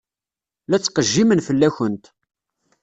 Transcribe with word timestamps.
La 0.69 0.77
ttqejjimen 0.79 1.43
fell-akent. 1.47 2.05